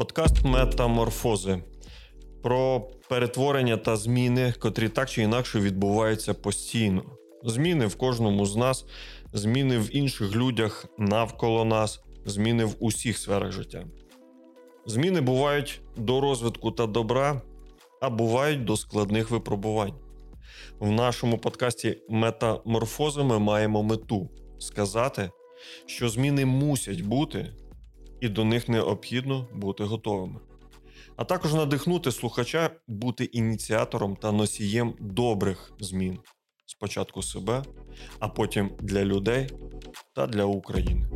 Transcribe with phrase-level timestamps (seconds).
[0.00, 1.62] Подкаст Метаморфози
[2.42, 7.02] про перетворення та зміни, котрі так чи інакше відбуваються постійно.
[7.44, 8.84] Зміни в кожному з нас,
[9.32, 13.84] зміни в інших людях навколо нас, зміни в усіх сферах життя.
[14.86, 17.42] Зміни бувають до розвитку та добра,
[18.00, 19.94] а бувають до складних випробувань.
[20.78, 25.30] В нашому подкасті Метаморфози ми маємо мету сказати,
[25.86, 27.52] що зміни мусять бути,
[28.20, 30.40] і до них необхідно бути готовими.
[31.16, 36.18] А також надихнути слухача бути ініціатором та носієм добрих змін
[36.66, 37.64] спочатку себе,
[38.18, 39.50] а потім для людей
[40.14, 41.06] та для України.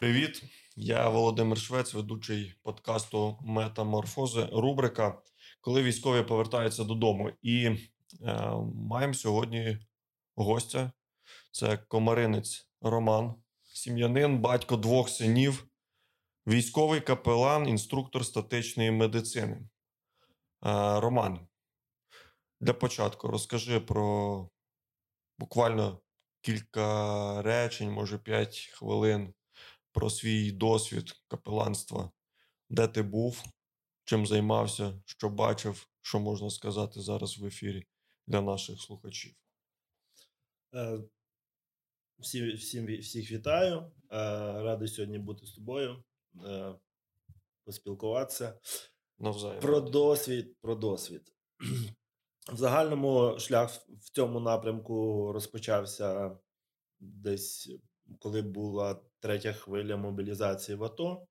[0.00, 0.42] Привіт,
[0.76, 4.48] я Володимир Швець, ведучий подкасту Метаморфози.
[4.52, 5.18] Рубрика
[5.60, 7.30] Коли військові повертаються додому.
[7.42, 7.78] І е,
[8.74, 9.78] маємо сьогодні
[10.36, 10.92] гостя.
[11.52, 13.34] Це комаринець Роман,
[13.76, 15.68] сім'янин, батько двох синів,
[16.46, 19.56] військовий капелан, інструктор статичної медицини.
[19.56, 19.68] Е,
[21.00, 21.48] Роман,
[22.60, 24.48] для початку розкажи про
[25.38, 26.00] буквально
[26.40, 29.34] кілька речень, може п'ять хвилин
[29.92, 32.10] про свій досвід капеланства,
[32.70, 33.42] де ти був,
[34.04, 37.86] чим займався, що бачив, що можна сказати зараз в ефірі
[38.26, 39.34] для наших слухачів.
[42.18, 43.78] Всі, всім, всіх вітаю.
[43.78, 44.16] Е,
[44.62, 46.04] радий сьогодні бути з тобою,
[46.46, 46.74] е,
[47.64, 48.58] поспілкуватися.
[49.18, 49.60] Навзаєм.
[49.60, 51.32] Про досвід, про досвід.
[52.52, 56.38] В загальному шлях в цьому напрямку розпочався
[57.00, 57.70] десь,
[58.18, 61.26] коли була третя хвиля мобілізації в АТО.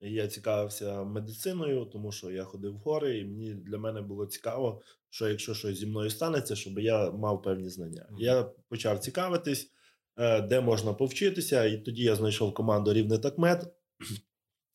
[0.00, 4.82] Я цікавився медициною, тому що я ходив в гори, і мені для мене було цікаво,
[5.10, 8.08] що якщо щось зі мною станеться, щоб я мав певні знання.
[8.18, 9.72] Я почав цікавитись,
[10.18, 13.66] де можна повчитися, і тоді я знайшов команду Рівне Такмет.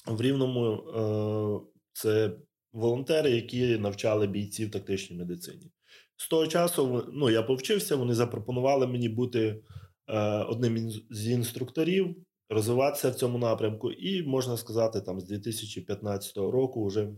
[0.08, 2.31] В Рівному е, це
[2.73, 5.71] волонтери, які навчали бійців тактичній медицині.
[6.17, 9.64] З того часу ну, я повчився, вони запропонували мені бути
[10.08, 12.15] е, одним з інструкторів,
[12.49, 13.92] розвиватися в цьому напрямку.
[13.92, 17.09] І можна сказати, там з 2015 року вже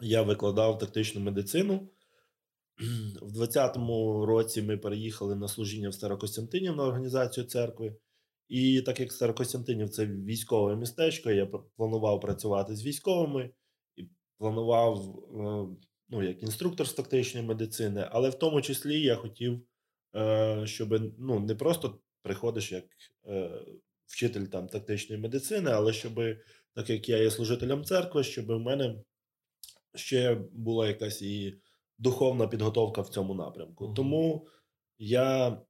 [0.00, 1.88] я викладав тактичну медицину.
[3.22, 3.76] В 2020
[4.26, 7.96] році ми переїхали на служіння в Старокостянтинів на організацію церкви.
[8.48, 11.46] І так як Старокостянтинів це військове містечко, я
[11.76, 13.50] планував працювати з військовими
[13.96, 15.18] і планував
[16.08, 19.60] ну, як інструктор з тактичної медицини, але в тому числі я хотів,
[20.64, 22.84] щоб ну, не просто приходиш як
[24.06, 26.14] вчитель там тактичної медицини, але щоб,
[26.74, 29.02] так як я є служителем церкви, щоб в мене
[29.94, 31.60] ще була якась і
[31.98, 33.86] духовна підготовка в цьому напрямку.
[33.86, 33.94] Mm-hmm.
[33.94, 34.46] Тому
[34.98, 35.60] я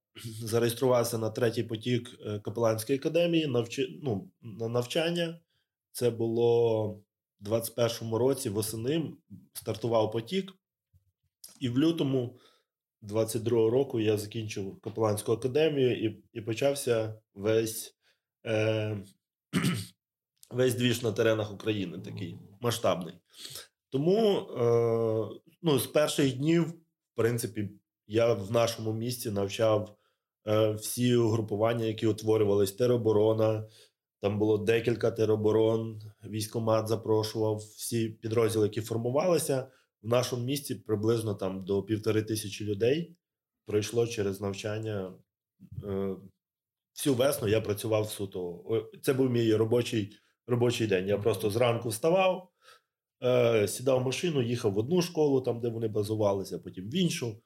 [0.43, 5.41] зареєструвався на третій потік е, капеланської академії навчи, ну, на навчання.
[5.93, 6.89] Це було
[7.41, 9.13] в 21-му році восени
[9.55, 10.55] стартував потік,
[11.61, 12.39] і в лютому
[13.03, 17.97] 22-го року я закінчив капеланську академію і і почався весь
[18.47, 19.03] е,
[20.51, 23.15] весь двіж на теренах України такий масштабний.
[23.91, 27.71] Тому е, ну, з перших днів, в принципі,
[28.07, 29.97] я в нашому місті навчав
[30.47, 33.69] е, всі угрупування, які утворювались тероборона.
[34.21, 39.71] Там було декілька тероборон, військомат запрошував всі підрозділи, які формувалися
[40.03, 43.17] в нашому місті приблизно там до півтори тисячі людей
[43.67, 45.13] пройшло через навчання
[45.85, 46.17] е,
[46.95, 48.65] всю весну я працював суто.
[49.03, 50.13] Це був мій робочий
[50.47, 51.09] робочий день.
[51.09, 52.51] Я просто зранку вставав,
[53.23, 57.43] е, сідав в машину, їхав в одну школу, там де вони базувалися, потім в іншу,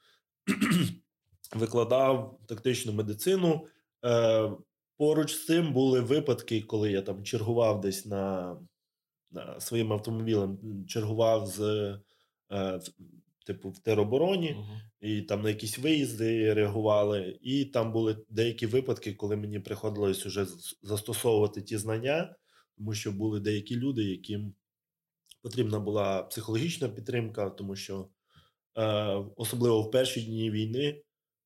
[1.57, 3.67] викладав тактичну медицину.
[4.05, 4.51] Е,
[4.97, 8.57] Поруч з цим були випадки, коли я там чергував десь на,
[9.31, 11.61] на своїм автомобілем, чергував з.
[12.53, 12.81] Е,
[13.47, 15.09] типу, в теробороні, uh-huh.
[15.09, 17.39] і там на якісь виїзди реагували.
[17.43, 20.47] І там були деякі випадки, коли мені приходилось уже
[20.83, 22.35] застосовувати ті знання,
[22.77, 24.55] тому що були деякі люди, яким
[25.43, 28.09] потрібна була психологічна підтримка, тому що
[28.79, 31.03] е, особливо в перші дні війни.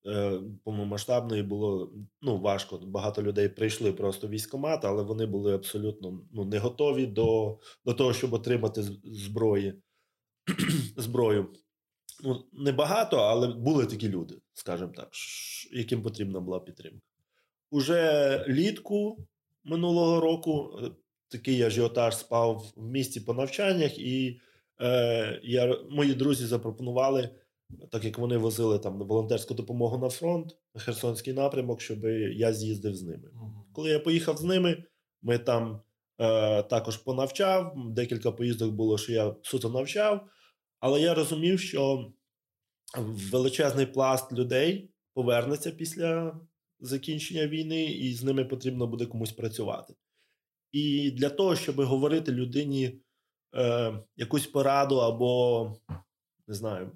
[0.07, 2.79] Е, повномасштабної було ну важко.
[2.79, 8.13] Багато людей прийшли просто військомат, але вони були абсолютно ну не готові до до того,
[8.13, 9.83] щоб отримати зброї
[10.97, 11.53] зброю
[12.25, 15.09] ну, небагато, але були такі люди, скажімо так,
[15.73, 17.07] яким потрібна була підтримка.
[17.71, 19.27] Уже літку
[19.65, 20.91] минулого року е,
[21.29, 24.41] такий ажіотаж спав в місті по навчаннях, і
[24.81, 27.31] е, я, мої друзі запропонували,
[27.91, 32.95] так як вони возили там волонтерську допомогу на фронт, на Херсонський напрямок, щоб я з'їздив
[32.95, 33.31] з ними.
[33.35, 33.67] Угу.
[33.73, 34.85] Коли я поїхав з ними,
[35.23, 35.81] ми там
[36.19, 37.75] е, також понавчав.
[37.77, 40.29] Декілька поїздок було, що я суто навчав,
[40.81, 42.13] але я розумів, що
[43.33, 46.41] величезний пласт людей повернеться після
[46.81, 49.95] закінчення війни, і з ними потрібно буде комусь працювати.
[50.73, 53.01] І для того, щоб говорити людині
[53.57, 55.73] е, якусь пораду або
[56.49, 56.91] не знаю,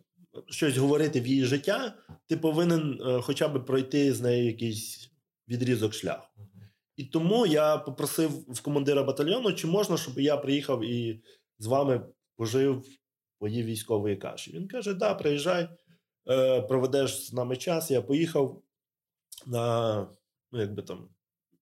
[0.49, 1.95] щось говорити в її життя,
[2.27, 5.11] ти повинен е, хоча б пройти з нею якийсь
[5.49, 6.29] відрізок шляху.
[6.97, 11.23] І тому я попросив в командира батальйону, чи можна, щоб я приїхав і
[11.59, 12.07] з вами
[12.37, 12.85] пожив
[13.39, 14.53] поїв військової каші.
[14.53, 15.69] Він каже: Да, приїжджай,
[16.31, 17.91] е, проведеш з нами час.
[17.91, 18.63] Я поїхав
[19.47, 19.97] на
[20.53, 21.09] ну, якби там.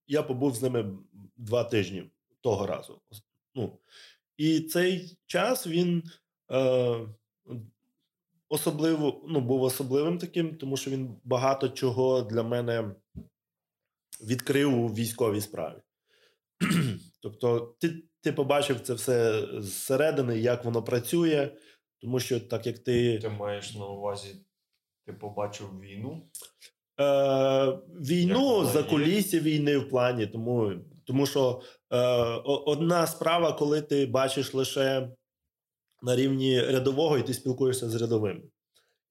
[0.06, 0.98] Я побув з ними
[1.38, 3.00] два тижні того разу.
[3.54, 3.78] Ну,
[4.36, 6.02] І цей час він
[6.52, 7.08] е,
[8.48, 12.94] особливо ну, був особливим таким, тому що він багато чого для мене
[14.20, 15.78] відкрив у військовій справі.
[17.22, 21.56] тобто, ти ти побачив це все зсередини, як воно працює,
[21.98, 23.18] тому що так як ти.
[23.18, 24.34] Ти маєш на увазі,
[25.06, 26.30] ти побачив війну?
[27.00, 30.72] Е, Війну за кулісся війни в плані, тому
[31.08, 31.60] тому що
[31.90, 31.98] е,
[32.44, 35.10] одна справа, коли ти бачиш лише
[36.02, 38.42] на рівні рядового, і ти спілкуєшся з рядовим.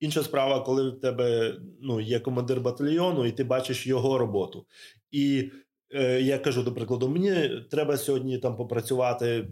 [0.00, 4.66] Інша справа, коли в тебе ну, є командир батальйону, і ти бачиш його роботу.
[5.10, 5.50] І
[5.94, 9.48] е, я кажу, до прикладу, мені треба сьогодні там попрацювати.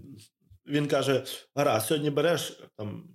[0.66, 3.08] Він каже: гаразд, сьогодні береш там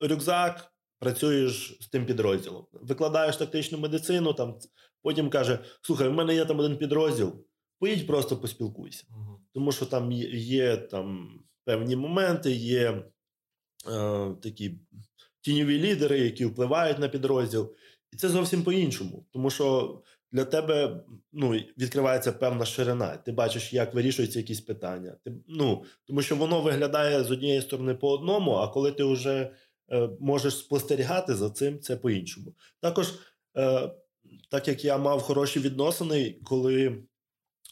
[0.00, 4.32] рюкзак, працюєш з тим підрозділом, викладаєш тактичну медицину.
[4.32, 4.58] Там
[5.02, 7.46] Потім каже: Слухай, в мене є там один підрозділ,
[7.78, 9.04] поїдь, просто поспілкуйся.
[9.10, 9.40] Угу.
[9.52, 14.80] Тому що там є, є там певні моменти, є е, такі
[15.40, 17.74] тіньові лідери, які впливають на підрозділ.
[18.12, 19.98] І це зовсім по-іншому, тому що
[20.32, 23.16] для тебе ну, відкривається певна ширина.
[23.16, 25.16] Ти бачиш, як вирішуються якісь питання.
[25.24, 29.50] Ти, ну, Тому що воно виглядає з однієї сторони по одному, а коли ти вже
[29.92, 32.54] е, можеш спостерігати за цим, це по-іншому.
[32.80, 33.14] Також,
[33.56, 33.90] е,
[34.50, 37.02] так як я мав хороші відносини, коли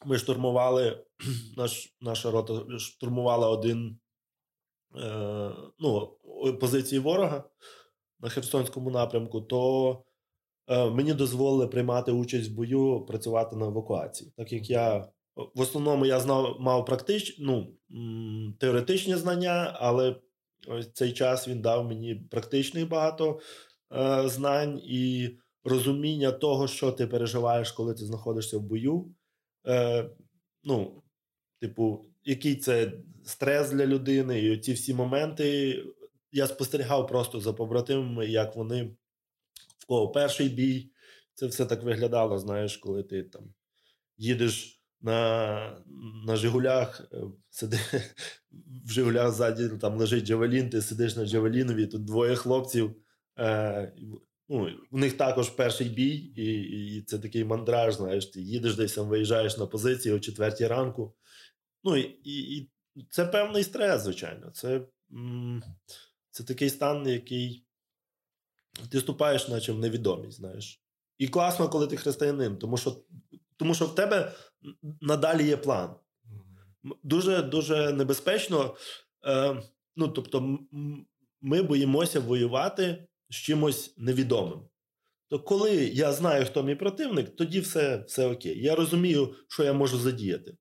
[0.04, 1.04] ми штурмували,
[1.56, 3.98] наш, наша рота штурмувала один
[4.96, 6.18] е, ну,
[6.60, 7.44] позиції ворога
[8.20, 10.02] на Херсонському напрямку, то
[10.68, 14.32] Е, мені дозволили приймати участь в бою, працювати на евакуації.
[14.36, 15.08] Так як я
[15.54, 17.76] в основному я знав, мав практич, ну,
[18.60, 20.16] теоретичні знання, але
[20.68, 23.40] ось цей час він дав мені практичних багато
[23.92, 25.30] е, знань і
[25.64, 29.14] розуміння того, що ти переживаєш, коли ти знаходишся в бою.
[29.66, 30.10] Е,
[30.64, 31.02] Ну,
[31.60, 32.92] типу, який це
[33.24, 35.82] стрес для людини, і ці всі моменти.
[36.32, 38.96] Я спостерігав просто за побратимами, як вони
[39.78, 40.90] в кого перший бій.
[41.34, 43.54] Це все так виглядало, знаєш, коли ти там
[44.16, 45.84] їдеш на
[46.26, 47.16] на Жигулях, е,
[47.50, 47.78] сиди
[48.86, 52.96] в Жигулях ззаді там лежить Джавелін, ти сидиш на Джавелінові, тут двоє хлопців.
[53.38, 53.92] Е,
[54.48, 56.44] ну, У них також перший бій, і
[56.96, 61.14] і це такий мандраж, знаєш, ти їдеш десь там, виїжджаєш на позиції о четвертій ранку.
[61.84, 62.58] Ну, і, і,
[62.94, 64.50] і це певний стрес, звичайно.
[64.50, 64.80] Це,
[66.30, 67.64] Це такий стан, який
[68.90, 70.82] ти вступаєш, наче в невідомість, знаєш.
[71.18, 72.96] І класно, коли ти християнин, тому що
[73.56, 74.32] тому що в тебе
[75.00, 75.96] надалі є план.
[77.02, 78.76] Дуже дуже небезпечно.
[79.26, 79.62] Е,
[79.96, 80.58] Ну, тобто,
[81.40, 84.60] ми боїмося воювати з чимось невідомим.
[85.28, 88.62] То коли я знаю, хто мій противник, тоді все все окей.
[88.62, 90.56] Я розумію, що я можу задіяти.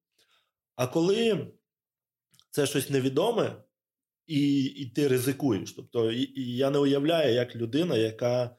[0.75, 1.48] А коли
[2.51, 3.63] це щось невідоме,
[4.27, 5.72] і і ти ризикуєш.
[5.72, 8.57] Тобто, і, і я не уявляю, як людина, яка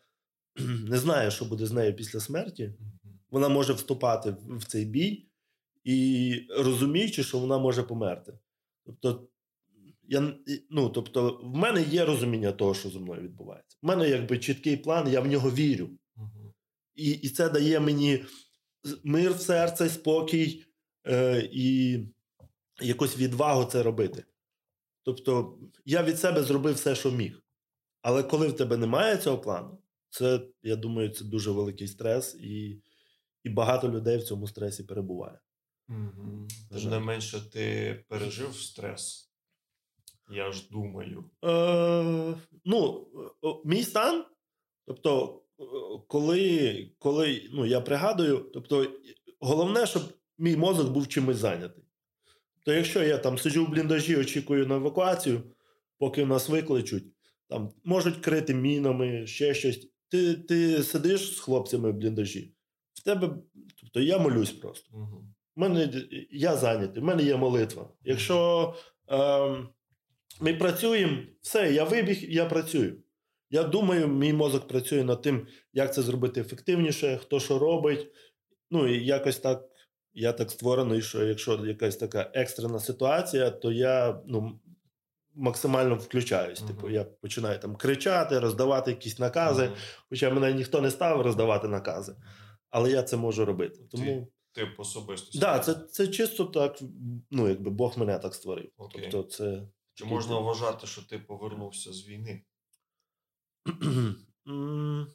[0.89, 2.75] не знає, що буде з нею після смерті,
[3.31, 5.29] вона може вступати в, в цей бій
[5.85, 8.39] і розуміючи, що вона може померти.
[8.87, 9.29] Тобто,
[10.09, 10.35] я,
[10.71, 13.79] ну, тобто, в мене є розуміння того, що зі мною відбувається.
[13.83, 15.91] У мене якби чіткий план, я в нього вірю.
[16.95, 18.25] І і це дає мені
[19.05, 20.65] мир в серце, спокій
[21.07, 21.99] е, і
[22.83, 24.25] якусь відвагу це робити.
[25.03, 27.43] Тобто я від себе зробив все, що міг.
[28.03, 29.79] Але коли в тебе немає цього плану,
[30.11, 32.83] це, я думаю, це дуже великий стрес, і
[33.45, 35.39] і багато людей в цьому стресі перебуває.
[35.89, 36.49] Угу.
[36.71, 39.26] Тим не менше, ти пережив стрес.
[40.31, 41.25] Я ж думаю.
[41.45, 43.07] Е, Ну,
[43.65, 44.25] мій стан.
[44.87, 45.43] Тобто,
[46.07, 48.87] коли коли ну, я пригадую, тобто,
[49.41, 50.03] головне, щоб
[50.39, 51.85] мій мозок був чимось зайнятий.
[52.65, 55.43] То якщо я там сиджу в бліндажі, очікую на евакуацію,
[55.99, 57.05] поки нас викличуть,
[57.49, 59.89] там можуть крити мінами, ще щось.
[60.09, 62.55] Ти ти сидиш з хлопцями в бліндажі,
[62.95, 63.37] в тебе,
[63.81, 64.97] тобто я молюсь просто.
[64.97, 65.25] Угу.
[65.57, 65.93] в мене
[66.31, 67.89] я зайнятий, в мене є молитва.
[68.05, 68.75] Якщо
[69.11, 69.17] е,
[70.41, 73.03] ми працюємо, все, я вибіг, я працюю.
[73.51, 78.07] Я думаю, мій мозок працює над тим, як це зробити ефективніше, хто що робить.
[78.71, 79.65] Ну і якось так.
[80.19, 84.61] Я так створений, що якщо якась така екстрена ситуація, то я ну,
[85.35, 86.63] максимально включаюсь.
[86.63, 86.67] Uh-huh.
[86.67, 89.63] Типу, я починаю там кричати, роздавати якісь накази.
[89.63, 90.05] Uh-huh.
[90.09, 92.17] Хоча мене ніхто не став роздавати накази,
[92.71, 93.81] але я це можу робити.
[93.91, 95.39] Тому ти особисто.
[95.39, 96.83] Да, це це чисто так.
[97.31, 98.71] Ну, якби Бог мене так створив.
[98.79, 99.09] Okay.
[99.11, 99.63] Тобто, це
[99.97, 102.43] чи можна вважати, що ти повернувся з війни?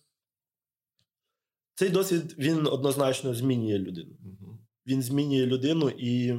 [1.75, 4.17] Цей досвід він однозначно змінює людину.
[4.88, 6.33] Він змінює людину, і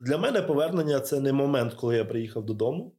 [0.00, 2.96] для мене повернення це не момент, коли я приїхав додому,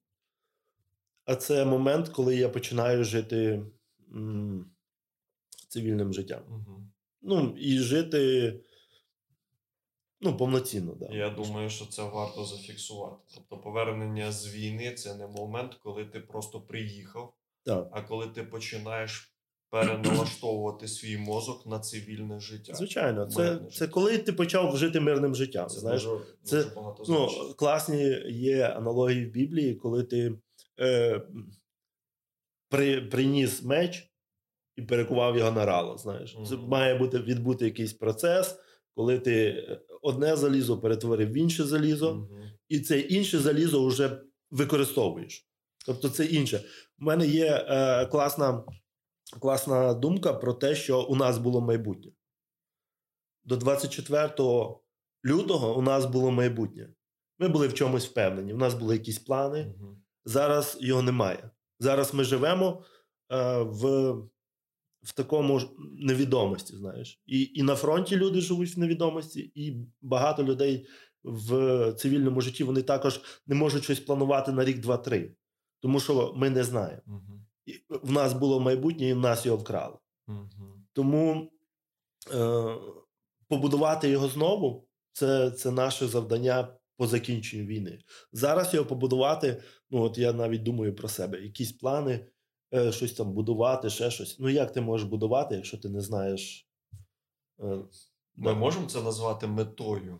[1.26, 3.66] а це момент, коли я починаю жити
[5.68, 6.66] цивільним життям.
[7.22, 8.54] Ну, і жити
[10.22, 10.96] ну, повноцінно.
[11.00, 11.16] Да.
[11.16, 13.24] Я думаю, що це варто зафіксувати.
[13.36, 17.34] Тобто, повернення з війни це не момент, коли ти просто приїхав,
[17.66, 17.88] так.
[17.92, 19.36] а коли ти починаєш
[19.70, 22.74] переналаштовувати свій мозок на цивільне життя.
[22.74, 25.68] Звичайно, це це коли ти почав жити мирним життям.
[25.68, 26.04] Це знаєш?
[26.04, 30.36] Дуже, це дуже багато ну, класні є аналогії в Біблії, коли ти
[30.80, 31.22] е,
[32.70, 34.10] при, приніс меч
[34.76, 35.98] і перекував його на рало.
[35.98, 36.46] Знаєш, mm-hmm.
[36.46, 38.60] це має бути відбути якийсь процес,
[38.96, 39.64] коли ти
[40.02, 42.52] одне залізо перетворив в інше залізо, mm-hmm.
[42.68, 46.64] і це інше залізо вже використовуєш.Тобто, це інше.
[47.00, 48.64] У мене є е, класна
[49.40, 52.12] класна думка про те, що у нас було майбутнє.
[53.44, 54.30] До 24
[55.26, 56.94] лютого у нас було майбутнє.
[57.40, 58.54] Ми були в чомусь впевнені.
[58.54, 59.76] У нас були якісь плани.
[59.80, 59.98] Угу.
[60.26, 61.50] Зараз його немає.
[61.80, 62.84] Зараз ми живемо
[63.32, 64.14] е, в
[65.10, 65.68] в такому ж
[66.00, 66.76] невідомості.
[66.76, 67.22] знаєш.
[67.26, 70.88] І і на фронті люди живуть в невідомості, і багато людей
[71.24, 75.36] в цивільному житті вони також не можуть щось планувати на рік, два-три.
[75.82, 77.02] Тому що ми не знаємо.
[77.08, 77.40] Угу
[77.90, 79.98] в нас було майбутнє, і в нас його вкрали.
[80.28, 80.84] Угу.
[80.94, 81.52] Тому
[82.34, 82.76] е,
[83.48, 88.00] побудувати його знову це, це наше завдання по закінченню війни.
[88.32, 89.64] Зараз його побудувати.
[89.90, 92.28] Ну от я навіть думаю про себе, якісь плани,
[92.74, 94.40] е, щось там будувати, ще щось.
[94.40, 96.70] Ну як ти можеш будувати, якщо ти не знаєш?
[97.64, 97.80] Е,
[98.36, 100.20] Ми можемо це назвати метою.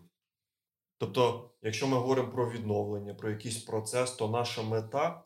[0.98, 5.24] Тобто, якщо ми говоримо про відновлення, про якийсь процес, то наша мета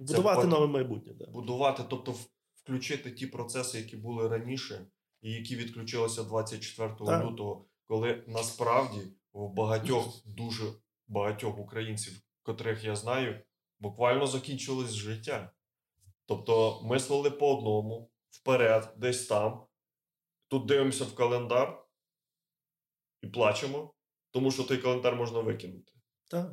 [0.00, 1.14] Будувати нове майбутнє.
[1.14, 1.26] Да.
[1.26, 2.14] Будувати, тобто
[2.54, 4.86] включити ті процеси, які були раніше,
[5.22, 7.24] і які відключилися 24 так.
[7.24, 9.00] лютого, коли насправді
[9.32, 10.64] в багатьох, дуже
[11.08, 13.40] багатьох українців, котрих я знаю,
[13.80, 15.52] буквально закінчилось життя.
[16.30, 19.66] Тобто мислили по одному, вперед, десь там.
[20.48, 21.82] Тут дивимося в календар
[23.22, 23.94] і плачемо,
[24.30, 25.92] тому що той календар можна викинути.
[26.28, 26.52] Так.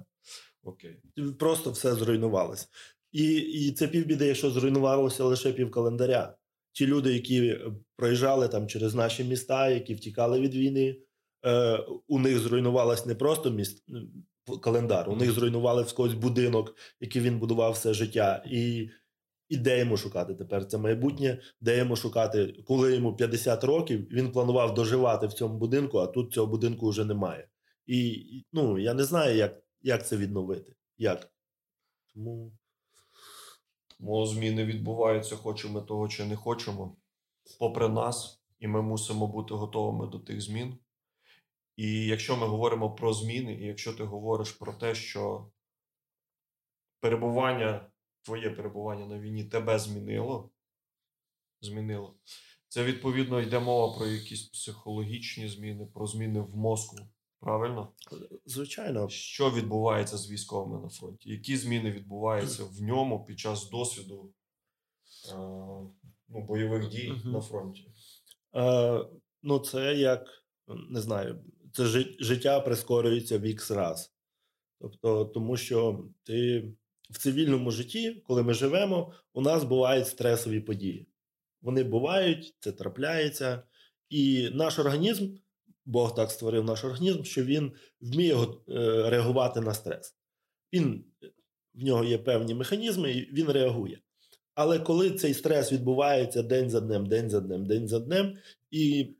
[0.64, 1.02] Окей.
[1.40, 2.68] Просто все зруйнувалося.
[3.12, 6.36] І і це півбіди, якщо зруйнувалося лише пів календаря.
[6.72, 11.02] Ті люди, які е, проїжджали там через наші міста, які втікали від війни,
[11.46, 13.84] е, у них зруйнувалось не просто міст
[14.62, 18.44] календар, у них зруйнували в когось будинок, який він будував все життя.
[18.48, 18.90] І
[19.50, 24.32] і де йому шукати тепер це майбутнє, де йому шукати, коли йому 50 років, він
[24.32, 27.48] планував доживати в цьому будинку, а тут цього будинку вже немає.
[27.86, 30.76] І ну я не знаю, як, як це відновити.
[30.98, 31.32] Як?
[32.14, 32.52] Тому.
[34.00, 36.98] Бо зміни відбуваються, хочемо ми того чи не хочемо,
[37.60, 40.78] попри нас, і ми мусимо бути готовими до тих змін.
[41.76, 45.52] І якщо ми говоримо про зміни, і якщо ти говориш про те, що
[47.00, 47.90] перебування,
[48.28, 50.50] твоє перебування на війні тебе змінило,
[51.62, 52.16] змінило,
[52.68, 56.98] це відповідно йде мова про якісь психологічні зміни, про зміни в мозку.
[57.40, 57.94] Правильно?
[58.46, 59.10] Звичайно.
[59.10, 61.30] Що відбувається з військовими на фронті?
[61.30, 64.34] Які зміни відбуваються в ньому під час досвіду
[65.30, 65.36] е,
[66.28, 67.92] ну, бойових дій uh на фронті?
[68.56, 69.06] Е,
[69.44, 71.44] Ну, це як не знаю,
[71.74, 71.86] це
[72.20, 74.14] життя прискорюється в ікс раз.
[74.80, 76.64] Тобто, тому що ти
[77.10, 81.08] в цивільному житті, коли ми живемо, у нас бувають стресові події.
[81.62, 83.64] Вони бувають, це трапляється,
[84.10, 85.36] і наш організм.
[85.86, 87.72] Бог так створив наш організм, що він
[88.02, 88.46] вміє е,
[89.10, 90.16] реагувати на стрес.
[90.74, 91.06] Він,
[91.74, 94.00] В нього є певні механізми, і він реагує.
[94.56, 98.38] Але коли цей стрес відбувається день за днем, день за днем, день за днем,
[98.72, 99.16] і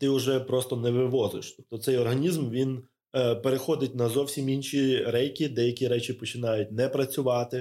[0.00, 1.52] ти вже просто не вивозиш.
[1.52, 2.82] Тобто цей організм він
[3.16, 7.56] переходить на зовсім інші рейки, деякі речі починають не працювати,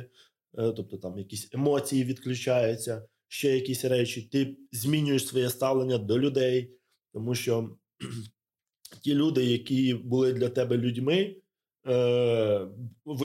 [0.58, 4.22] е, тобто там якісь емоції відключаються, ще якісь речі.
[4.22, 6.72] Ти змінюєш своє ставлення до людей,
[7.14, 7.70] тому що
[9.04, 11.36] ті люди, які були для тебе людьми,
[11.88, 12.68] е,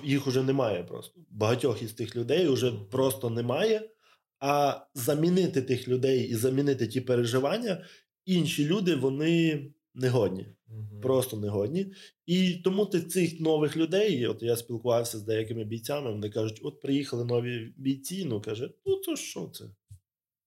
[0.05, 1.21] їх уже немає просто.
[1.31, 3.91] Багатьох із тих людей вже просто немає.
[4.39, 7.85] А замінити тих людей і замінити ті переживання,
[8.27, 10.47] інші люди вони негодні.
[10.69, 11.01] Угу.
[11.03, 11.93] Просто негодні.
[12.27, 16.81] І тому ти цих нових людей, от я спілкувався з деякими бійцями, вони кажуть: от
[16.81, 19.65] приїхали нові бійці, ну каже, ну то що це?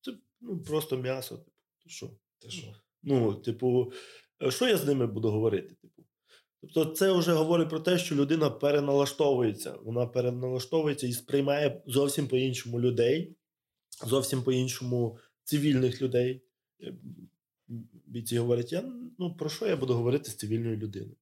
[0.01, 1.37] Це ну, просто м'ясо.
[1.37, 1.51] Типу,
[1.83, 2.09] то що?
[2.39, 2.67] Ти що?
[3.03, 3.93] Ну, типу,
[4.43, 5.75] е, що я з ними буду говорити?
[5.81, 6.03] Типу?
[6.61, 9.75] Тобто, це вже говорить про те, що людина переналаштовується.
[9.83, 13.35] Вона переналаштовується і сприймає зовсім по-іншому людей,
[14.05, 16.41] зовсім по-іншому цивільних людей.
[18.07, 18.83] Бійці говорять: я
[19.19, 21.15] ну про що я буду говорити з цивільною людиною?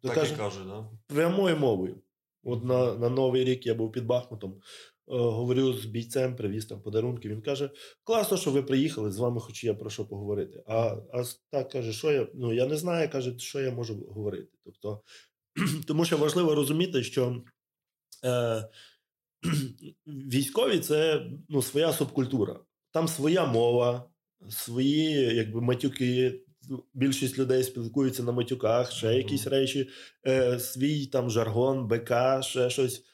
[0.00, 0.90] Так каже, і каже, да?
[1.06, 2.02] Прямою мовою.
[2.44, 4.58] От на на Новий рік я був під Бахмутом, е,
[5.06, 7.28] говорю з бійцем, привіз там подарунки.
[7.28, 7.70] Він каже:
[8.04, 10.62] класно, що ви приїхали, з вами хочу я про що поговорити.
[10.66, 14.58] А а так каже, що я ну я не знаю, каже, що я можу говорити.
[14.64, 15.02] Тобто,
[15.86, 17.42] тому що важливо розуміти, що
[18.24, 18.68] е,
[20.06, 22.60] військові це ну, своя субкультура,
[22.90, 24.10] там своя мова,
[24.50, 26.40] свої якби матюки.
[26.94, 29.88] Більшість людей спілкуються на матюках, ще якісь речі,
[30.26, 33.04] е, свій там жаргон, БК, ще щось.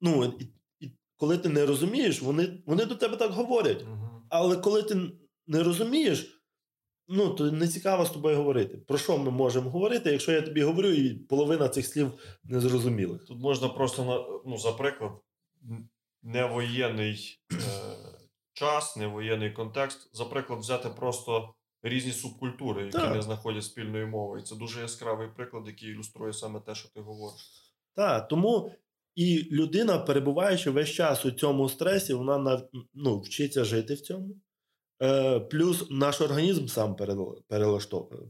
[0.00, 0.44] Ну, і,
[0.86, 3.84] і коли ти не розумієш, вони вони до тебе так говорять.
[4.28, 4.96] Але коли ти
[5.46, 6.42] не розумієш,
[7.08, 8.76] ну то не цікаво з тобою говорити.
[8.76, 12.12] Про що ми можемо говорити, якщо я тобі говорю, і половина цих слів
[12.44, 13.24] незрозумілих?
[13.24, 15.12] Тут можна просто ну, за приклад,
[16.22, 17.40] невоєнний.
[17.52, 18.03] Е
[18.54, 20.16] час, не воєнний контекст.
[20.16, 23.14] За приклад, взяти просто різні субкультури, які так.
[23.14, 24.40] не знаходять спільної мови.
[24.40, 27.42] І це дуже яскравий приклад, який ілюструє саме те, що ти говориш.
[27.94, 28.72] Так, тому
[29.14, 32.62] і людина, перебуваючи весь час у цьому стресі, вона
[32.94, 34.36] ну, вчиться жити в цьому.
[35.02, 36.96] Е, Плюс наш організм сам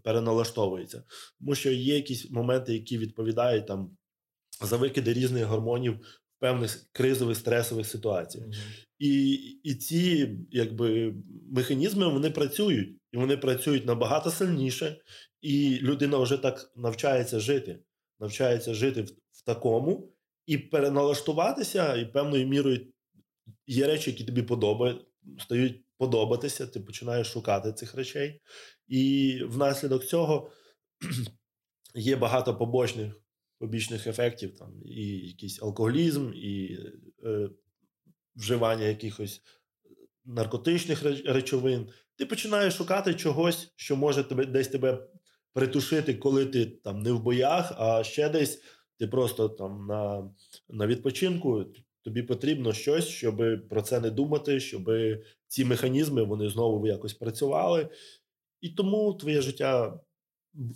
[0.03, 1.03] переналаштовується,
[1.41, 3.97] тому що є якісь моменти, які відповідають там
[4.63, 8.47] за викиди різних гормонів в певних кризових стресових ситуаціях.
[8.47, 8.87] Mm-hmm.
[9.05, 11.15] І і ці якби,
[11.51, 15.01] механізми вони працюють, і вони працюють набагато сильніше,
[15.41, 17.79] і людина вже так навчається жити,
[18.21, 20.13] навчається жити в, в такому.
[20.47, 22.87] І переналаштуватися, і певною мірою
[23.67, 25.07] є речі, які тобі подобають,
[25.39, 28.41] стають подобатися, ти починаєш шукати цих речей.
[28.89, 30.51] І внаслідок цього
[31.95, 33.21] є багато побочних
[33.59, 36.79] побічних ефектів, там і якийсь алкоголізм, і
[37.25, 37.51] е,
[38.37, 39.43] вживання якихось
[40.25, 45.09] наркотичних речовин, ти починаєш шукати чогось, що може тебе десь тебе
[45.53, 48.63] притушити, коли ти там не в боях, а ще десь
[48.99, 50.31] ти просто там на,
[50.69, 51.65] на відпочинку.
[52.03, 54.91] Тобі потрібно щось, щоб про це не думати, щоб
[55.47, 57.89] ці механізми вони знову якось працювали,
[58.61, 60.01] і тому твоє життя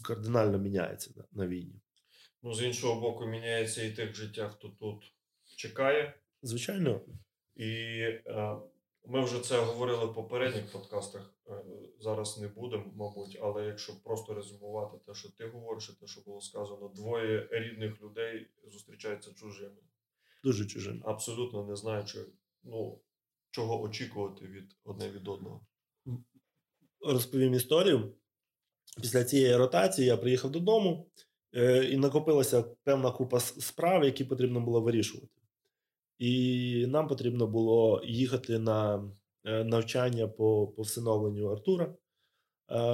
[0.03, 1.81] кардинально міняється на, на війні.
[2.43, 5.13] Ну, з іншого боку, міняється і тих життя, хто тут
[5.57, 6.15] чекає.
[6.43, 7.01] Звичайно.
[7.59, 8.57] І е,
[9.07, 11.35] ми вже це говорили в попередніх подкастах.
[11.49, 11.53] Е,
[12.01, 16.21] зараз не будемо, мабуть, але якщо просто резюмувати те, що ти говориш, і те, що
[16.21, 19.77] було сказано, двоє рідних людей зустрічаються чужими.
[20.45, 21.01] Дуже чужими.
[21.05, 22.19] Абсолютно не знаючи,
[22.63, 23.01] ну,
[23.51, 25.67] чого очікувати від одне від одного.
[27.01, 28.15] Розповім історію.
[29.01, 31.11] Після цієї ротації я приїхав додому,
[31.55, 35.38] е, і накопилася певна купа справ, які потрібно було вирішувати.
[36.19, 39.11] І нам потрібно було їхати на
[39.45, 41.95] е, навчання по по всиновленню Артура.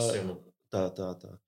[0.01, 0.37] Сину.
[0.71, 1.39] Так, так, так.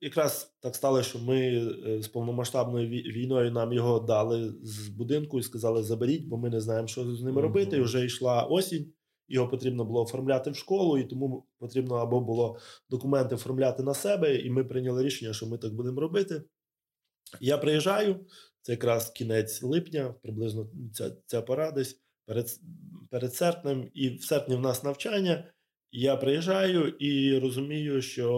[0.00, 1.38] Якраз так сталося, що ми
[1.86, 6.60] е, з повномасштабною війною нам його дали з будинку і сказали: заберіть, бо ми не
[6.60, 7.76] знаємо, що з ними робити.
[7.76, 8.92] І вже йшла осінь,
[9.28, 12.58] його потрібно було оформляти в школу, і тому потрібно або було
[12.90, 14.36] документи оформляти на себе.
[14.36, 16.42] І ми прийняли рішення, що ми так будемо робити.
[17.40, 18.26] Я приїжджаю,
[18.66, 22.46] це якраз кінець липня, приблизно ця ця пора десь перед
[23.10, 25.52] перед серпнем, і в серпні в нас навчання.
[25.92, 28.28] Я приїжджаю і розумію, що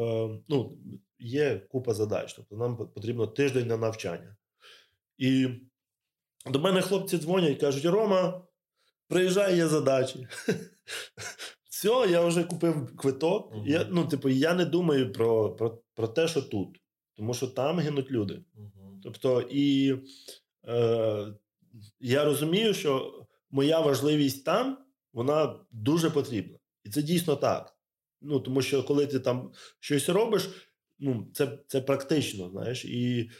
[0.00, 0.78] е, ну,
[1.18, 2.34] є купа задач.
[2.34, 4.36] Тобто нам потрібно тиждень на навчання.
[5.18, 5.48] І
[6.46, 8.46] до мене хлопці дзвонять кажуть: Рома,
[9.08, 10.28] приїжджай, є задачі.
[11.70, 13.52] Все, я вже купив квиток.
[13.66, 16.80] Я, ну, типу, я не думаю про, про, про те, що тут,
[17.14, 18.42] тому що там гинуть люди.
[19.06, 19.96] Тобто, і
[20.68, 21.34] е,
[22.00, 24.78] я розумію, що моя важливість там
[25.12, 26.58] вона дуже потрібна.
[26.84, 27.76] І це дійсно так.
[28.22, 30.48] Ну, Тому що коли ти там щось робиш,
[30.98, 33.30] ну, це це практично, знаєш, і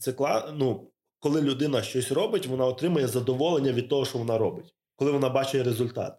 [0.00, 0.14] це
[0.54, 5.28] ну, коли людина щось робить, вона отримує задоволення від того, що вона робить, коли вона
[5.28, 6.18] бачить результат.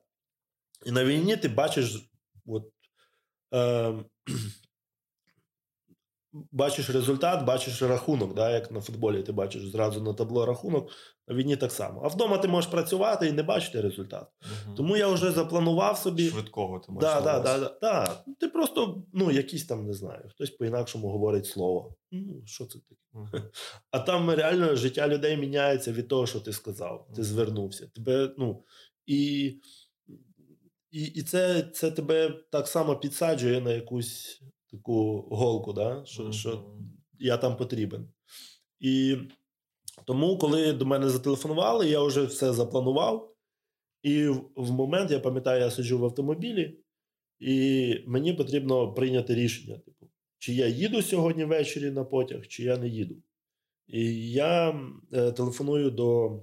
[0.85, 2.09] І на війні ти бачиш
[2.45, 2.63] от,
[3.53, 3.93] е,
[6.51, 10.91] бачиш результат, бачиш рахунок, да, як на футболі ти бачиш зразу на табло рахунок,
[11.27, 12.01] на війні так само.
[12.03, 14.27] А вдома ти можеш працювати і не бачити результат.
[14.41, 14.75] Угу.
[14.75, 16.29] Тому я вже запланував собі.
[16.29, 17.13] Швидкого ти маєш.
[17.13, 18.23] Да, да, да, да, да.
[18.39, 21.95] Ти просто, ну, якийсь там не знаю, хтось по-інакшому говорить слово.
[22.11, 23.01] Ну, Що це таке?
[23.13, 23.27] Угу.
[23.91, 27.07] А там реально життя людей міняється від того, що ти сказав.
[27.15, 27.87] Ти звернувся.
[27.95, 28.63] Тебе, ну,
[29.05, 29.53] і
[30.91, 34.41] і, і це це тебе так само підсаджує на якусь
[34.73, 36.05] таку голку, да?
[36.05, 36.31] що, mm-hmm.
[36.31, 36.65] що
[37.19, 38.07] я там потрібен.
[38.79, 39.17] І
[40.05, 43.35] тому, коли до мене зателефонували, я вже все запланував.
[44.01, 46.79] І в, в момент, я пам'ятаю, я сиджу в автомобілі,
[47.39, 50.09] і мені потрібно прийняти рішення: типу,
[50.39, 53.15] чи я їду сьогодні ввечері на потяг, чи я не їду.
[53.87, 54.81] І я
[55.13, 56.39] е, телефоную до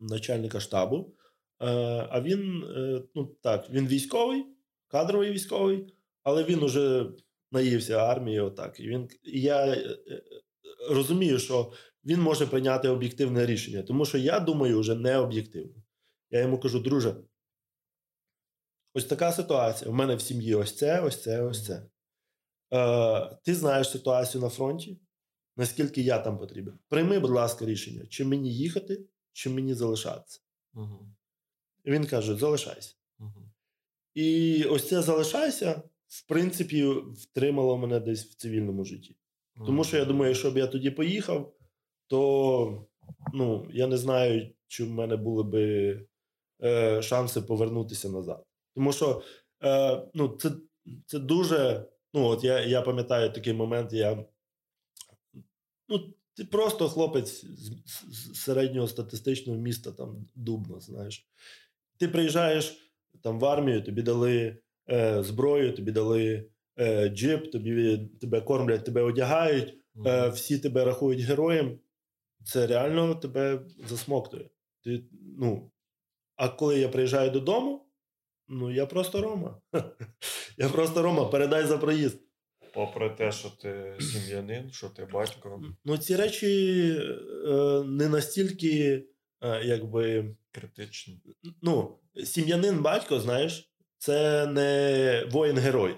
[0.00, 1.14] начальника штабу.
[1.60, 1.66] Е,
[2.10, 4.44] а він е, ну так, він військовий,
[4.88, 5.95] кадровий військовий,
[6.26, 7.10] але він уже
[7.52, 8.40] наївся армії.
[8.40, 8.80] Отак.
[8.80, 9.98] І він і я е,
[10.90, 11.72] розумію, що
[12.04, 15.82] він може прийняти об'єктивне рішення, тому що я думаю, вже не об'єктивно.
[16.30, 17.16] Я йому кажу, друже,
[18.94, 19.90] ось така ситуація.
[19.90, 21.86] У мене в сім'ї ось це, ось це, ось це.
[22.72, 25.00] Е, Ти знаєш ситуацію на фронті,
[25.56, 26.78] наскільки я там потрібен.
[26.88, 30.40] Прийми, будь ласка, рішення, чи мені їхати, чи мені залишатися.
[30.74, 31.08] Угу.
[31.84, 32.94] Він каже: залишайся.
[33.18, 33.52] Угу.
[34.14, 36.84] І ось це залишайся, в принципі,
[37.16, 39.16] втримало мене десь в цивільному житті.
[39.66, 41.54] Тому що я думаю, якщо б я тоді поїхав,
[42.06, 42.86] то
[43.32, 45.54] ну, я не знаю, чи в мене були б
[46.62, 48.44] е, шанси повернутися назад.
[48.74, 49.22] Тому що
[49.64, 50.50] е, ну, це
[51.06, 51.86] це дуже.
[52.14, 54.24] Ну, от я я пам'ятаю такий момент, я.
[55.88, 61.26] Ну, ти просто хлопець з, з середнього статистичного міста, там Дубно, знаєш.
[61.96, 62.92] Ти приїжджаєш
[63.22, 64.56] там в армію, тобі дали
[64.90, 66.44] е, зброю, тобі дали
[66.78, 69.74] е, джип, тобі тебе кормлять, тебе одягають,
[70.06, 71.78] е, всі тебе рахують героєм.
[72.44, 74.50] Це реально тебе засмоктує.
[74.84, 75.02] Ти,
[75.38, 75.70] ну,
[76.36, 77.86] А коли я приїжджаю додому,
[78.48, 79.60] ну я просто Рома.
[80.58, 82.18] Я просто Рома, передай за проїзд.
[82.74, 85.62] Попри те, що ти сім'янин, що ти батько.
[85.84, 86.90] Ну, ці речі
[87.46, 89.04] е, не настільки,
[89.40, 91.20] е, якби критичні.
[91.62, 95.96] Ну, сім'янин батько, знаєш, це не воїн-герой.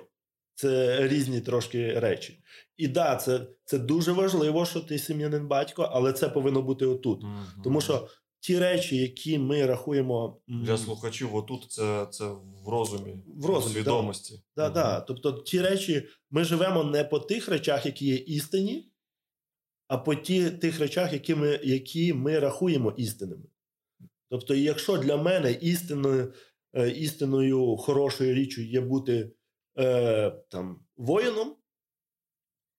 [0.55, 2.43] Це різні трошки речі.
[2.77, 7.25] І да, це це дуже важливо, що ти сім'янин батько, але це повинно бути отут.
[7.25, 7.33] Угу.
[7.65, 8.09] Тому що
[8.41, 12.25] ті речі, які ми рахуємо для слухачів, отут це це
[12.65, 14.43] в розумі, в розумі свідомості.
[14.57, 14.75] Да, угу.
[14.75, 15.01] да.
[15.01, 18.93] Тобто, ті речі, ми живемо не по тих речах, які є істинні,
[19.89, 23.45] а по ті, тих речах, які ми, які ми рахуємо істинними.
[24.31, 26.33] Тобто, якщо для мене істинною
[26.87, 29.33] істинною хорошою річчю є бути
[29.79, 31.57] е, там воїном,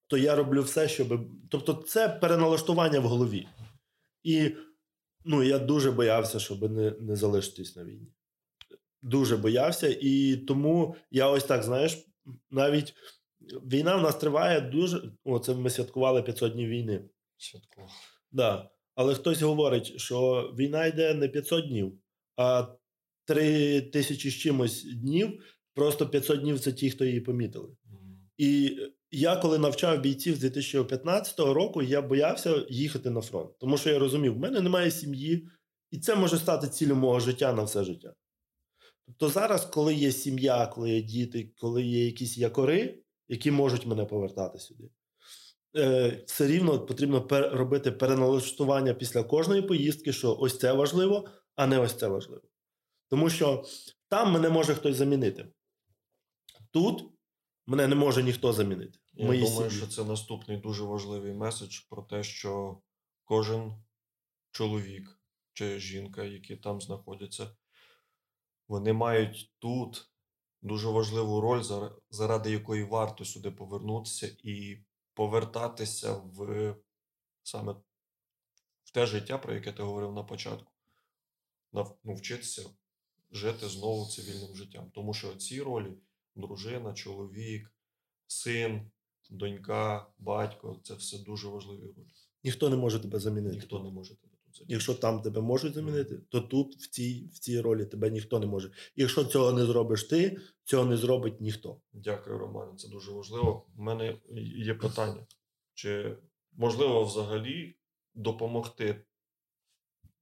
[0.07, 1.27] то я роблю все, щоб.
[1.49, 3.47] Тобто, це переналаштування в голові.
[4.23, 4.51] І
[5.25, 8.07] ну, я дуже боявся, щоб не не залишитись на війні.
[9.01, 12.07] Дуже боявся, і тому я ось так, знаєш,
[12.51, 12.93] навіть
[13.41, 15.11] війна в нас триває дуже.
[15.23, 17.09] О, це ми святкували 500 днів війни.
[17.37, 17.93] Святкували.
[18.31, 18.69] Да.
[18.95, 21.99] Але хтось говорить, що війна йде не 500 днів,
[22.35, 22.67] а
[23.29, 25.43] 3 тисячі з чимось днів.
[25.73, 27.69] Просто 500 днів це ті, хто її помітили.
[28.37, 28.77] І
[29.11, 33.99] я, коли навчав бійців з 2015 року, я боявся їхати на фронт, тому що я
[33.99, 35.47] розумів, в мене немає сім'ї,
[35.91, 38.13] і це може стати цілю мого життя на все життя.
[39.05, 44.05] Тобто зараз, коли є сім'я, коли є діти, коли є якісь якори, які можуть мене
[44.05, 44.89] повертати сюди,
[45.77, 51.79] Е, все рівно потрібно робити переналаштування після кожної поїздки, що ось це важливо, а не
[51.79, 52.48] ось це важливо.
[53.09, 53.65] Тому що
[54.07, 55.47] там мене може хтось замінити.
[56.71, 57.13] Тут
[57.67, 58.99] мене не може ніхто замінити.
[59.13, 59.85] Я Мої думаю, сім'ї.
[59.85, 62.81] що це наступний дуже важливий меседж про те, що
[63.23, 63.83] кожен
[64.51, 65.19] чоловік
[65.53, 67.55] чи жінка, які там знаходяться,
[68.67, 70.11] вони мають тут
[70.61, 71.63] дуже важливу роль,
[72.09, 76.75] заради якої варто сюди повернутися і повертатися в
[77.43, 77.75] саме
[78.83, 80.71] в те життя, про яке ти говорив на початку.
[81.73, 82.69] Ну, вчитися
[83.31, 84.91] жити знову цивільним життям.
[84.93, 85.93] Тому що ці ролі
[86.35, 87.73] дружина, чоловік,
[88.27, 88.91] син,
[89.29, 92.07] донька, батько це все дуже важливі ролі.
[92.43, 93.55] Ніхто не може тебе замінити.
[93.55, 94.73] Ніхто не може тебе тут замінити.
[94.73, 98.45] Якщо там тебе можуть замінити, то тут, в цій в цій ролі, тебе ніхто не
[98.45, 98.71] може.
[98.95, 101.81] якщо цього не зробиш ти, цього не зробить ніхто.
[101.93, 102.77] Дякую, Романе.
[102.77, 103.65] Це дуже важливо.
[103.77, 104.17] У мене
[104.65, 105.27] є питання:
[105.73, 106.17] чи
[106.51, 107.75] можливо взагалі
[108.15, 109.05] допомогти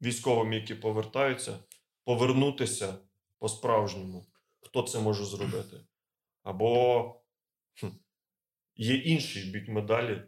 [0.01, 1.59] військовим, які повертаються,
[2.07, 2.97] повернутися
[3.39, 4.25] по-справжньому?
[4.59, 5.77] Хто це може зробити?
[6.43, 7.21] Або
[8.75, 10.23] є інший бік медалі,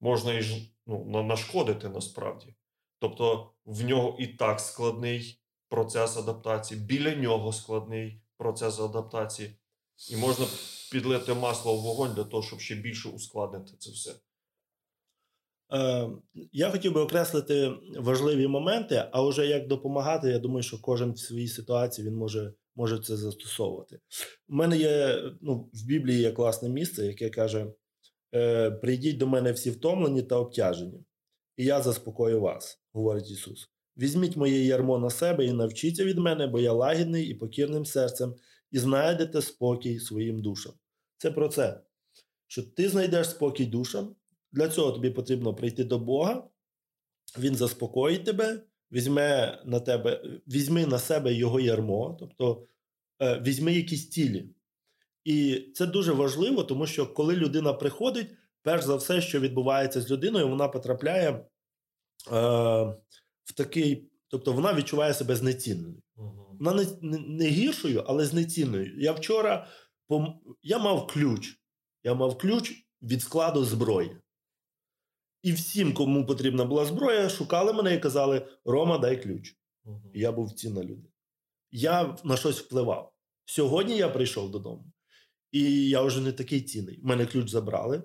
[0.00, 2.54] можна і ну, нашкодити насправді.
[2.98, 9.56] Тобто в нього і так складний процес адаптації, біля нього складний процес адаптації,
[10.10, 10.46] і можна
[10.92, 14.14] підлити масло в вогонь для того, щоб ще більше ускладнити це все.
[15.72, 16.08] Е,
[16.52, 21.18] я хотів би окреслити важливі моменти, а вже як допомагати, я думаю, що кожен в
[21.18, 23.98] своїй ситуації він може може це застосовувати.
[24.48, 27.66] У мене є ну, в Біблії є класне місце, яке каже:
[28.34, 31.04] е, Прийдіть до мене всі втомлені та обтяжені,
[31.56, 33.70] і я заспокою вас, говорить Ісус.
[33.96, 38.34] Візьміть моє ярмо на себе і навчіться від мене, бо я лагідний і покірним серцем,
[38.70, 40.72] і знайдете спокій своїм душам.
[41.18, 41.80] Це про це,
[42.46, 44.16] що ти знайдеш спокій душам.
[44.56, 46.48] Для цього тобі потрібно прийти до Бога,
[47.38, 52.66] Він заспокоїть тебе, візьме на тебе, візьми на себе його ярмо, тобто
[53.22, 54.48] е, візьми якісь цілі.
[55.24, 58.30] І це дуже важливо, тому що коли людина приходить,
[58.62, 61.44] перш за все, що відбувається з людиною, вона потрапляє е,
[63.44, 66.02] в такий, тобто вона відчуває себе знеціненою.
[66.16, 66.56] Угу.
[66.60, 69.00] Вона не, не, не гіршою, але знецінною.
[69.00, 69.66] Я вчора
[70.62, 71.60] я мав ключ.
[72.04, 74.16] Я мав ключ від складу зброї.
[75.42, 79.56] І всім, кому потрібна була зброя, шукали мене і казали: Рома, дай ключ.
[79.84, 80.10] Угу.
[80.14, 81.08] я був цінна людина.
[81.70, 83.12] Я на щось впливав.
[83.44, 84.92] Сьогодні я прийшов додому,
[85.52, 87.00] і я вже не такий цінний.
[87.02, 88.02] Мене ключ забрали.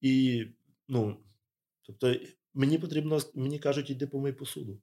[0.00, 0.44] І,
[0.88, 1.24] ну,
[1.82, 2.14] тобто,
[2.54, 4.82] мені потрібно, мені кажуть, йди помий посуду.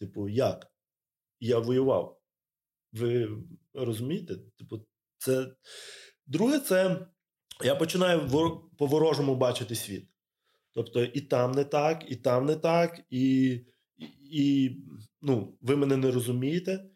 [0.00, 0.72] Типу, як?
[1.40, 2.20] Я воював.
[2.92, 3.38] Ви
[3.74, 4.36] розумієте?
[4.58, 4.86] Типу,
[5.18, 5.56] це.
[6.26, 7.06] Друге, це
[7.64, 8.28] я починаю
[8.78, 10.08] по-ворожому бачити світ.
[10.76, 13.50] Тобто, і там не так, і там не так, і,
[13.96, 14.76] і, і
[15.22, 16.90] ну, ви мене не розумієте.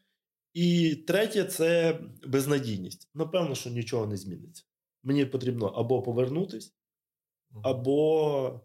[0.53, 3.11] І третє це безнадійність.
[3.15, 4.65] Напевно, що нічого не зміниться.
[5.03, 6.75] Мені потрібно або повернутись,
[7.63, 8.61] або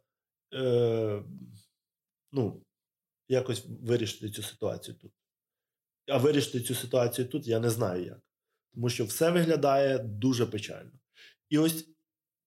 [0.54, 1.24] е,
[2.32, 2.64] ну,
[3.28, 5.12] якось вирішити цю ситуацію тут.
[6.08, 8.20] А вирішити цю ситуацію тут я не знаю як.
[8.74, 10.92] Тому що все виглядає дуже печально.
[11.50, 11.95] І ось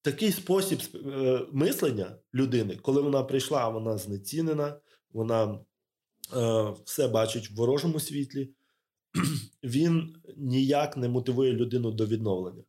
[0.03, 4.81] такий спосіб е, мислення людини, коли вона прийшла, вона знецінена,
[5.13, 5.61] вона
[6.37, 8.51] е, все бачить в ворожому світлі,
[9.63, 12.65] він ніяк не мотивує людину до відновлення,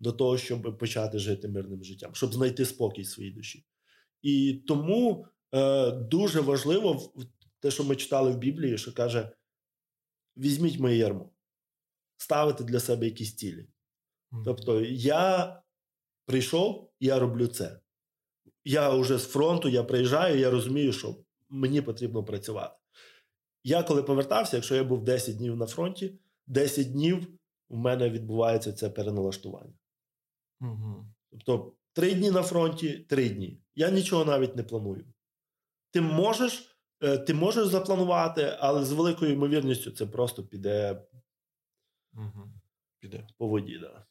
[0.00, 3.64] до того, щоб почати жити мирним життям, щоб знайти спокій своїй душі.
[4.22, 7.12] І тому е, дуже важливо
[7.60, 9.30] те, що ми читали в Біблії, що каже:
[10.36, 11.30] візьміть моє ярмо,
[12.16, 13.66] ставити для себе якісь цілі.
[14.44, 15.61] Тобто, я
[16.32, 17.80] прийшов, я роблю це.
[18.64, 21.16] Я вже з фронту, я приїжджаю, я розумію, що
[21.48, 22.76] мені потрібно працювати.
[23.64, 27.28] Я коли повертався, якщо я був 10 днів на фронті, 10 днів
[27.68, 29.74] у мене відбувається це переналаштування.
[30.60, 31.06] Угу.
[31.30, 33.60] Тобто, 3 дні на фронті, 3 дні.
[33.74, 35.04] Я нічого навіть не планую.
[35.90, 41.02] Ти можеш е, ти можеш запланувати, але з великою ймовірністю це просто піде
[42.14, 42.52] угу.
[42.98, 43.26] піде.
[43.38, 43.78] по воді.
[43.78, 44.06] Да.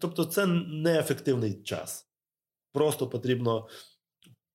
[0.00, 2.08] Тобто, це неефективний час.
[2.72, 3.68] Просто потрібно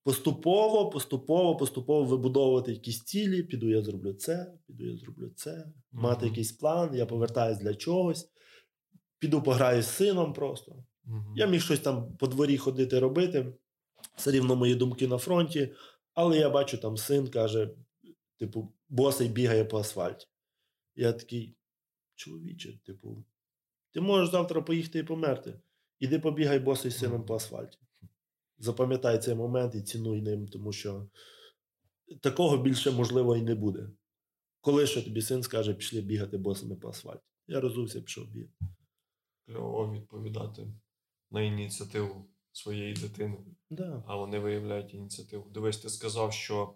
[0.04, 3.44] поступово, поступово, поступово вибудовувати якісь цілі.
[3.44, 5.74] Піду, я зроблю це, піду, я зроблю це, mm-hmm.
[5.92, 8.32] мати якийсь план, я повертаюсь для чогось.
[9.20, 10.72] Піду пограю з сином просто.
[10.72, 11.34] Mm-hmm.
[11.36, 13.54] Я міг щось там по дворі ходити робити.
[14.16, 15.74] Все рівно мої думки на фронті.
[16.14, 17.70] Але я бачу, там син каже:
[18.38, 20.28] типу, босий бігає по асфальті.
[20.96, 21.56] Я такий,
[22.16, 23.26] чоловіче, типу,
[23.92, 25.62] ти можеш завтра поїхати і померти.
[26.00, 27.78] Іди побігай босий сином по асфальті.
[28.58, 31.08] Запам'ятай цей момент і цінуй ним, тому що
[32.22, 33.90] такого більше можливо і не буде.
[34.62, 37.24] Коли що тобі син скаже, пішли бігати босими по асфальті.
[37.48, 38.66] Я розувся, пішов бігати.
[39.46, 40.68] Кльово відповідати
[41.32, 43.38] на ініціативу своєї дитини,
[43.70, 44.04] да.
[44.08, 45.50] а вони виявляють ініціативу.
[45.50, 46.76] Дивись, ти сказав, що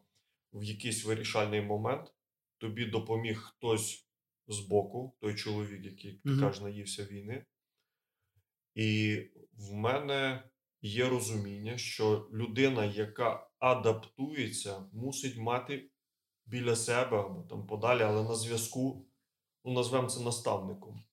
[0.53, 2.13] в якийсь вирішальний момент
[2.57, 4.04] тобі допоміг хтось
[4.47, 6.39] з боку, той чоловік, який ти mm-hmm.
[6.39, 7.45] кажеш, наївся війни.
[8.75, 9.19] І
[9.53, 10.43] в мене
[10.81, 15.89] є розуміння, що людина, яка адаптується, мусить мати
[16.45, 19.05] біля себе або там подалі, але на зв'язку,
[19.63, 21.03] ну, назвемо це наставником.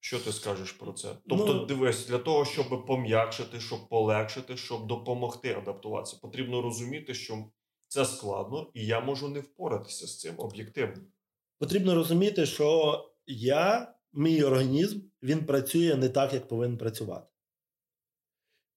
[0.00, 1.16] Що ти скажеш про це?
[1.28, 7.50] Тобто, ну, дивись, для того, щоб пом'якшити, щоб полегшити, щоб допомогти адаптуватися, потрібно розуміти, що
[7.88, 11.02] це складно, і я можу не впоратися з цим об'єктивно
[11.58, 17.26] потрібно розуміти, що я, мій організм, він працює не так, як повинен працювати.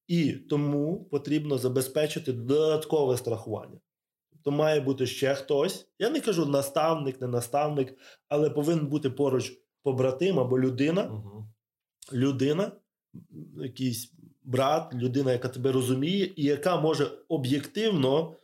[0.08, 3.80] І тому потрібно забезпечити додаткове страхування.
[4.32, 5.88] Тобто має бути ще хтось.
[6.00, 11.50] Я не кажу наставник, не наставник, але повинен бути поруч побратим або людина, угу.
[12.14, 12.72] людина,
[13.58, 14.14] якийсь
[14.44, 18.36] брат, людина, яка тебе розуміє, і яка може об'єктивно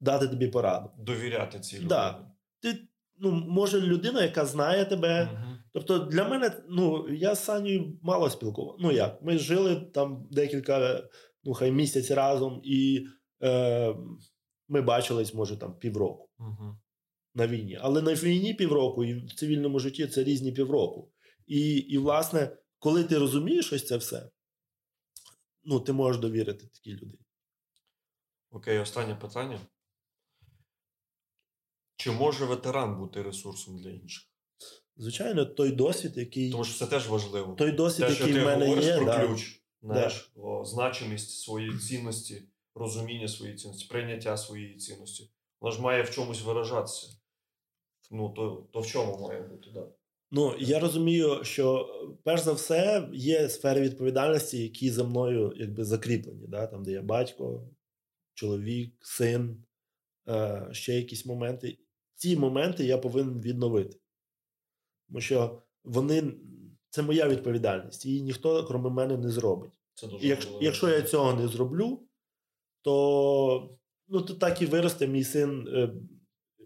[0.00, 0.90] дати тобі пораду.
[0.98, 1.88] Довіряти цій людині.
[1.88, 2.30] Да.
[2.60, 2.87] Ти
[3.20, 5.24] ну, може людина, яка знає тебе.
[5.24, 5.58] Мгм.
[5.72, 8.76] Тобто для мене, ну я з Санєю мало спілкував.
[8.80, 11.02] Ну як, ми жили там декілька,
[11.44, 13.06] ну хай місяць разом, і
[13.42, 13.94] е,
[14.68, 16.78] ми бачились, може, там півроку Мгм.
[17.34, 17.78] на війні.
[17.82, 21.12] Але на війні півроку і в цивільному житті це різні півроку.
[21.46, 24.30] І, і власне, коли ти розумієш ось це все,
[25.64, 27.24] ну ти можеш довірити такій людині.
[28.50, 29.60] Окей, останнє питання.
[31.98, 34.24] Чи може ветеран бути ресурсом для інших?
[34.96, 37.54] Звичайно, той досвід, який Тому що це теж важливо.
[37.54, 41.78] той досвід, Те, який в мене говориш є, про да, ключ, знаєш, о, значимість своєї
[41.78, 42.42] цінності,
[42.74, 45.30] розуміння своєї цінності, прийняття своєї цінності.
[45.60, 47.06] Воно ж має в чомусь виражатися.
[48.10, 49.88] Ну, то, то в чому має бути, так.
[50.30, 56.46] Ну, я розумію, що перш за все є сфери відповідальності, які за мною якби закріплені.
[56.46, 56.66] Да?
[56.66, 57.68] Там, де я батько,
[58.34, 59.64] чоловік, син,
[60.28, 61.78] е, ще якісь моменти.
[62.18, 63.98] Ці моменти я повинен відновити.
[65.08, 66.34] Тому що вони
[66.90, 69.72] це моя відповідальність, її ніхто, крім мене, не зробить.
[69.94, 72.02] Це дуже І якщо, якщо я цього не зроблю,
[72.82, 73.78] то,
[74.08, 75.90] ну, то так і виросте мій син е,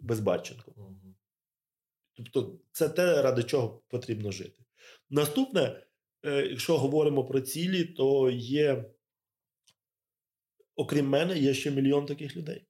[0.00, 0.72] безбатченко.
[0.76, 1.14] Мгм.
[2.12, 4.64] Тобто, це те, ради чого потрібно жити.
[5.10, 5.82] Наступне,
[6.22, 8.90] е, якщо говоримо про цілі, то є,
[10.76, 12.66] окрім мене, є ще мільйон таких людей.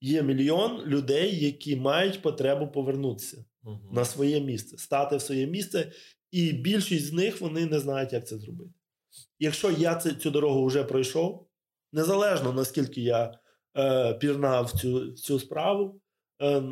[0.00, 3.80] Є мільйон людей, які мають потребу повернутися Мгм.
[3.92, 5.92] на своє місце, стати в своє місце,
[6.30, 8.70] і більшість з них вони не знають, як це зробити.
[9.38, 11.48] Якщо я цю дорогу вже пройшов,
[11.92, 13.38] незалежно наскільки я
[13.76, 16.00] е, пірнав цю, цю справу,
[16.42, 16.62] е,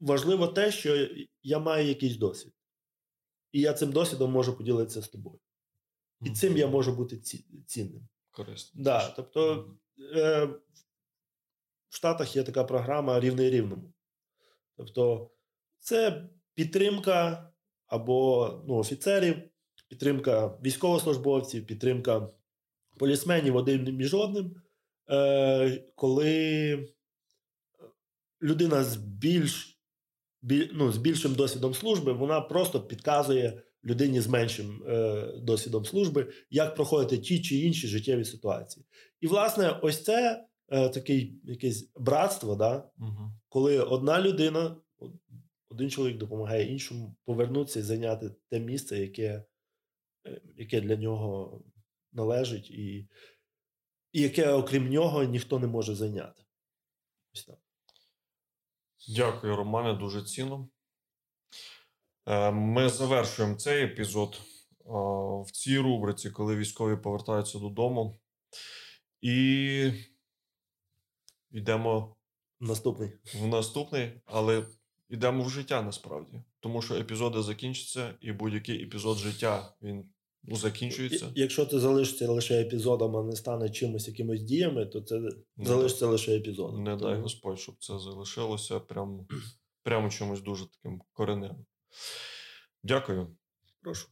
[0.00, 1.08] важливо те, що
[1.42, 2.52] я маю якийсь досвід.
[3.52, 5.38] І я цим досвідом можу поділитися з тобою.
[6.24, 7.18] І цим я можу бути
[7.66, 8.08] цінним.
[8.30, 8.82] Корисно.
[8.82, 9.70] Да, тобто
[10.14, 10.48] е,
[11.94, 13.92] в Штатах є така програма рівний рівному.
[14.76, 15.30] Тобто,
[15.78, 17.48] це підтримка
[17.86, 19.36] або ну, офіцерів,
[19.88, 22.28] підтримка військовослужбовців, підтримка
[22.98, 24.54] полісменів один між одним,
[25.10, 26.88] е, коли
[28.42, 29.80] людина з більш,
[30.42, 36.32] біль, ну, з більшим досвідом служби, вона просто підказує людині з меншим е, досвідом служби,
[36.50, 38.86] як проходити ті чи інші життєві ситуації.
[39.20, 43.32] І, власне, ось це е, таке якесь братство, да, Мгм.
[43.48, 44.76] коли одна людина,
[45.68, 49.44] один чоловік допомагає іншому повернутися і зайняти те місце, яке,
[50.26, 51.60] е, яке для нього
[52.12, 53.08] належить, і,
[54.12, 56.42] і яке, окрім нього, ніхто не може зайняти.
[57.34, 57.58] Ось так.
[59.08, 60.68] Дякую, Романе, дуже цінно.
[62.26, 64.90] Е, Ми завершуємо цей епізод е,
[65.46, 68.20] в цій рубриці, коли військові повертаються додому.
[69.20, 69.90] І
[71.54, 72.16] йдемо
[72.60, 73.10] Наступний.
[73.34, 74.66] в наступний, але
[75.08, 76.42] йдемо в життя насправді.
[76.60, 80.04] Тому що епізоди закінчаться, і будь-який епізод життя він
[80.42, 81.26] ну, закінчується.
[81.34, 85.20] І- Якщо це залишиться лише епізодом, а не стане чимось, якимось діями, то це
[85.56, 86.82] залишиться лише епізодом.
[86.82, 89.26] Не дай Господь, щоб це залишилося прямо,
[89.82, 91.66] прямо чимось дуже таким кореневим.
[92.82, 93.36] Дякую.
[93.82, 94.08] Прошу.